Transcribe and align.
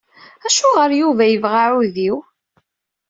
Acuɣer 0.47 0.91
Yuba 1.01 1.23
yebɣa 1.27 1.57
aɛudiw? 1.67 2.17